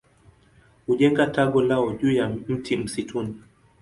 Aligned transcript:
Hujenga 0.85 1.25
tago 1.27 1.61
lao 1.61 1.93
juu 1.93 2.11
ya 2.11 2.29
mti 2.29 2.77
msituni. 2.77 3.35